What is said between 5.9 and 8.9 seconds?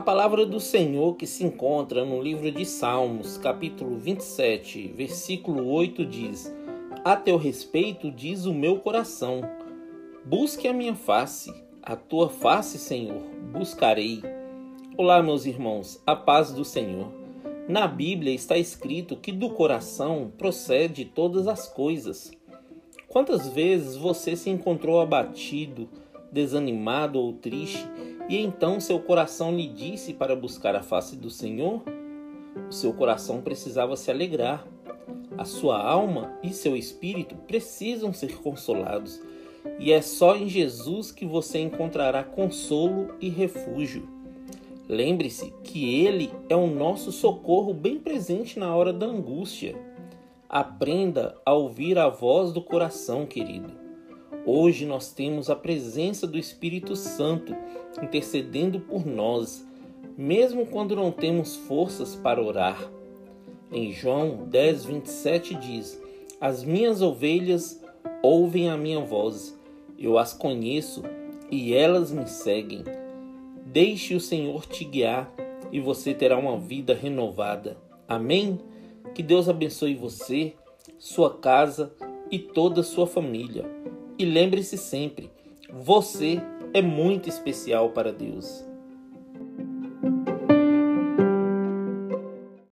diz: A teu respeito diz o meu